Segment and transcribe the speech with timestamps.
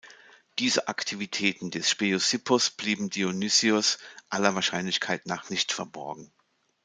[0.57, 3.99] Diese Aktivitäten des Speusippos blieben Dionysios
[4.31, 6.31] aller Wahrscheinlichkeit nach nicht verborgen.